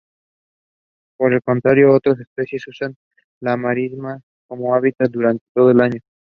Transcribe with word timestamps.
Por 1.15 1.31
el 1.31 1.43
contrario, 1.43 1.93
otras 1.93 2.19
especies 2.19 2.67
usan 2.67 2.97
las 3.39 3.55
marismas 3.59 4.23
como 4.47 4.73
hábitat 4.73 5.11
durante 5.11 5.45
todo 5.53 5.69
el 5.69 5.79
año. 5.79 5.99